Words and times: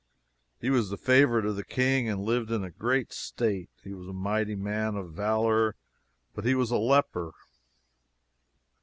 He 0.59 0.71
was 0.71 0.89
the 0.89 0.97
favorite 0.97 1.45
of 1.45 1.55
the 1.55 1.63
king 1.63 2.09
and 2.09 2.23
lived 2.25 2.49
in 2.49 2.67
great 2.79 3.13
state. 3.13 3.69
"He 3.83 3.93
was 3.93 4.07
a 4.07 4.13
mighty 4.13 4.55
man 4.55 4.95
of 4.95 5.13
valor, 5.13 5.75
but 6.33 6.43
he 6.43 6.55
was 6.55 6.71
a 6.71 6.77
leper." 6.79 7.33